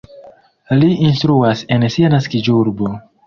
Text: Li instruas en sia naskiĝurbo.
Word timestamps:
Li 0.79 0.87
instruas 1.09 1.61
en 1.77 1.87
sia 1.97 2.11
naskiĝurbo. 2.17 2.93